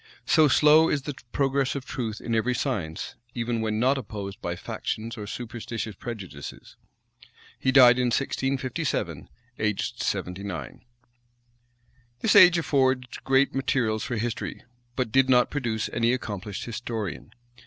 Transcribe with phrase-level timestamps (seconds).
[0.25, 4.55] So slow is the progress of truth in every science, even when not opposed by
[4.55, 6.75] factious or superstitious prejudices.
[7.59, 9.29] He died in 1657,
[9.59, 10.83] aged seventy nine.
[12.21, 14.63] This age affords great materials for history;
[14.95, 17.31] but did not produce any accomplished historian.